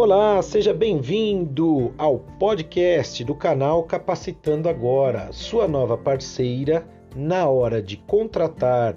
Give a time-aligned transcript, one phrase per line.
[0.00, 7.96] Olá, seja bem-vindo ao podcast do canal Capacitando Agora, sua nova parceira na hora de
[7.96, 8.94] contratar,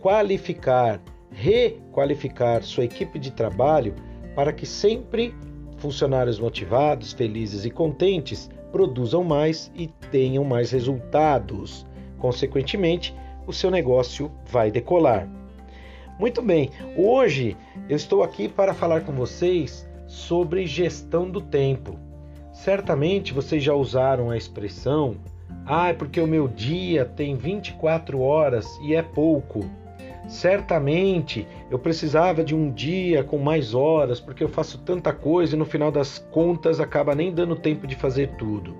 [0.00, 3.96] qualificar, requalificar sua equipe de trabalho
[4.36, 5.34] para que sempre
[5.78, 11.84] funcionários motivados, felizes e contentes produzam mais e tenham mais resultados.
[12.16, 13.12] Consequentemente,
[13.44, 15.28] o seu negócio vai decolar.
[16.16, 17.56] Muito bem, hoje
[17.88, 21.98] eu estou aqui para falar com vocês sobre gestão do tempo.
[22.52, 25.16] Certamente vocês já usaram a expressão:
[25.66, 29.64] "Ah, é porque o meu dia tem 24 horas e é pouco".
[30.28, 35.58] Certamente eu precisava de um dia com mais horas, porque eu faço tanta coisa e
[35.58, 38.74] no final das contas acaba nem dando tempo de fazer tudo.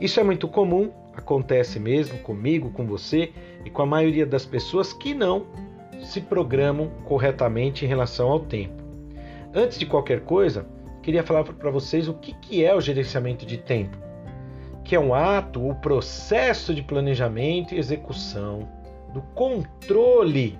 [0.00, 3.32] Isso é muito comum, acontece mesmo comigo, com você
[3.64, 5.46] e com a maioria das pessoas que não
[6.02, 8.79] se programam corretamente em relação ao tempo.
[9.52, 10.66] Antes de qualquer coisa,
[11.02, 13.98] queria falar para vocês o que, que é o gerenciamento de tempo,
[14.84, 18.68] que é um ato, o processo de planejamento e execução
[19.12, 20.56] do controle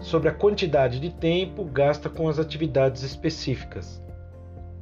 [0.00, 4.02] sobre a quantidade de tempo gasta com as atividades específicas.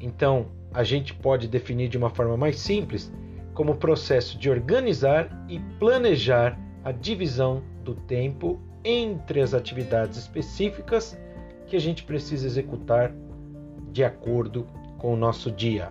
[0.01, 3.13] Então, a gente pode definir de uma forma mais simples
[3.55, 11.17] como o processo de organizar e planejar a divisão do tempo entre as atividades específicas
[11.73, 13.15] que a gente precisa executar
[13.91, 14.67] de acordo
[14.99, 15.91] com o nosso dia.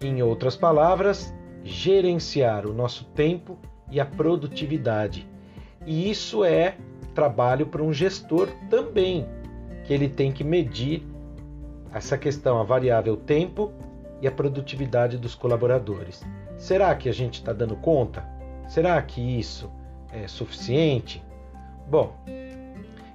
[0.00, 3.58] Em outras palavras, gerenciar o nosso tempo
[3.90, 5.28] e a produtividade.
[5.84, 6.78] E isso é
[7.14, 9.28] trabalho para um gestor também,
[9.84, 11.06] que ele tem que medir
[11.92, 13.70] essa questão, a variável tempo
[14.22, 16.22] e a produtividade dos colaboradores.
[16.56, 18.26] Será que a gente está dando conta?
[18.66, 19.70] Será que isso
[20.10, 21.22] é suficiente?
[21.86, 22.14] Bom,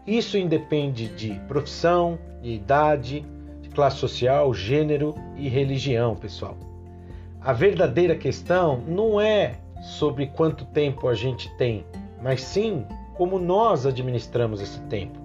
[0.05, 3.25] isso independe de profissão, de idade,
[3.61, 6.57] de classe social, gênero e religião, pessoal.
[7.41, 11.85] A verdadeira questão não é sobre quanto tempo a gente tem,
[12.21, 12.85] mas sim
[13.15, 15.19] como nós administramos esse tempo.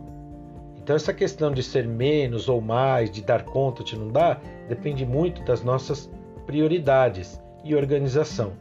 [0.76, 4.42] Então, essa questão de ser menos ou mais, de dar conta ou de não dar,
[4.68, 6.10] depende muito das nossas
[6.46, 8.52] prioridades e organização.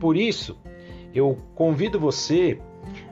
[0.00, 0.56] Por isso,
[1.14, 2.58] eu convido você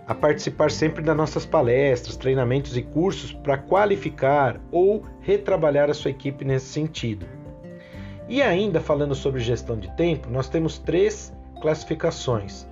[0.06, 6.10] a participar sempre das nossas palestras, treinamentos e cursos para qualificar ou retrabalhar a sua
[6.10, 7.26] equipe nesse sentido.
[8.28, 12.66] E ainda falando sobre gestão de tempo, nós temos três classificações: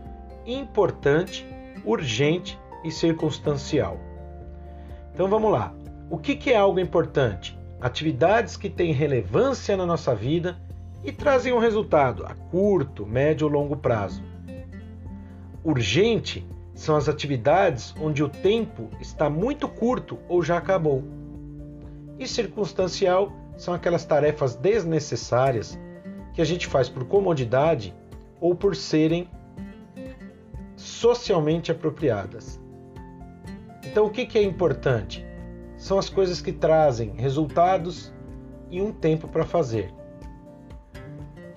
[0.46, 1.46] importante,
[1.84, 3.98] urgente e circunstancial.
[5.14, 5.74] Então vamos lá.
[6.10, 7.58] O que é algo importante?
[7.80, 10.58] Atividades que têm relevância na nossa vida
[11.02, 14.22] e trazem um resultado a curto, médio ou longo prazo.
[15.64, 16.46] Urgente
[16.82, 21.04] são as atividades onde o tempo está muito curto ou já acabou.
[22.18, 25.78] E circunstancial são aquelas tarefas desnecessárias
[26.34, 27.94] que a gente faz por comodidade
[28.40, 29.28] ou por serem
[30.74, 32.60] socialmente apropriadas.
[33.84, 35.24] Então, o que é importante?
[35.76, 38.12] São as coisas que trazem resultados
[38.72, 39.94] e um tempo para fazer.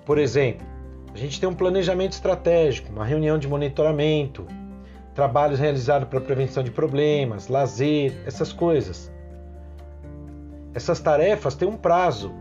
[0.04, 0.64] Por exemplo,
[1.12, 4.46] a gente tem um planejamento estratégico, uma reunião de monitoramento,
[5.16, 9.10] trabalhos realizados para prevenção de problemas, lazer, essas coisas.
[10.74, 12.32] Essas tarefas têm um prazo.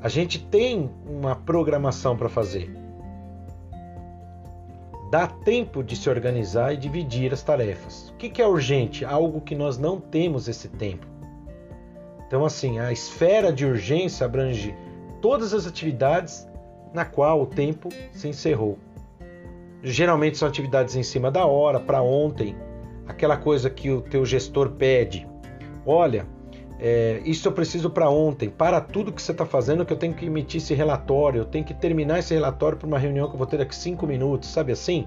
[0.00, 2.74] A gente tem uma programação para fazer.
[5.10, 8.08] Dá tempo de se organizar e dividir as tarefas.
[8.08, 9.04] O que é urgente?
[9.04, 11.06] Algo que nós não temos esse tempo.
[12.26, 14.74] Então, assim, a esfera de urgência abrange
[15.20, 16.48] todas as atividades
[16.94, 18.78] na qual o tempo se encerrou.
[19.82, 22.56] Geralmente são atividades em cima da hora, para ontem,
[23.06, 25.26] aquela coisa que o teu gestor pede.
[25.86, 26.26] Olha,
[26.80, 28.48] é, isso eu preciso para ontem.
[28.48, 31.64] Para tudo que você está fazendo, que eu tenho que emitir esse relatório, eu tenho
[31.64, 34.72] que terminar esse relatório para uma reunião que eu vou ter daqui cinco minutos, sabe
[34.72, 35.06] assim?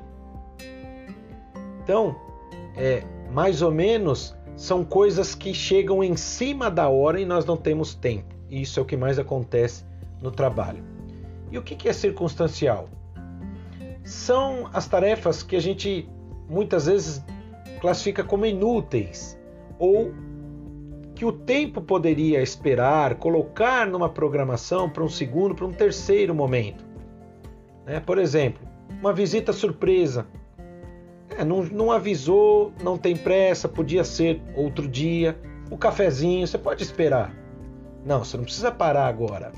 [1.84, 2.16] Então,
[2.76, 7.58] é, mais ou menos são coisas que chegam em cima da hora e nós não
[7.58, 8.36] temos tempo.
[8.50, 9.86] E isso é o que mais acontece
[10.22, 10.84] no trabalho.
[11.52, 12.88] E o que é circunstancial?
[14.04, 16.10] São as tarefas que a gente
[16.50, 17.24] muitas vezes
[17.80, 19.40] classifica como inúteis
[19.80, 20.14] ou
[21.16, 26.84] que o tempo poderia esperar, colocar numa programação para um segundo, para um terceiro momento.
[27.86, 28.00] Né?
[28.00, 28.68] Por exemplo,
[29.00, 30.26] uma visita surpresa.
[31.38, 35.38] É, não, não avisou, não tem pressa, podia ser outro dia.
[35.70, 37.34] O cafezinho, você pode esperar.
[38.06, 39.52] Não, você não precisa parar agora.